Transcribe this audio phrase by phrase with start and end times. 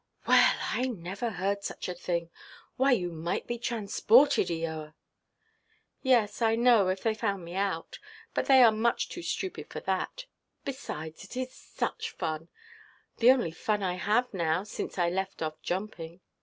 [0.27, 0.55] "Well!
[0.61, 2.31] I never heard such a thing.
[2.75, 4.95] Why, you might be transported, Eoa!"
[6.01, 7.99] "Yes, I know, if they found me out;
[8.33, 10.25] but they are much too stupid for that.
[10.65, 12.49] Besides, it is such fun;
[13.17, 16.21] the only fun I have now, since I left off jumping.